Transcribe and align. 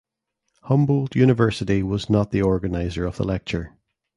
Humboldt 0.63 1.15
University 1.15 1.83
was 1.83 2.09
not 2.09 2.31
the 2.31 2.41
organizer 2.41 3.05
of 3.05 3.17
the 3.17 3.23
lecture. 3.23 3.77